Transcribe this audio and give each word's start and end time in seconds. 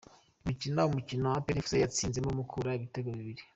gukina 0.45 0.81
umukino 0.89 1.27
apr 1.37 1.55
fc 1.65 1.71
yatsinzemo 1.83 2.29
Mukura 2.37 2.77
ibitego 2.77 3.09
bibiri 3.17 3.41